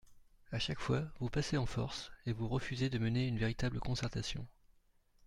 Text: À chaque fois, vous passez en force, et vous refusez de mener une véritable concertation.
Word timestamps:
À 0.51 0.57
chaque 0.57 0.79
fois, 0.79 1.03
vous 1.19 1.29
passez 1.29 1.57
en 1.57 1.67
force, 1.67 2.11
et 2.25 2.33
vous 2.33 2.47
refusez 2.47 2.89
de 2.89 2.97
mener 2.97 3.27
une 3.27 3.37
véritable 3.37 3.79
concertation. 3.79 4.47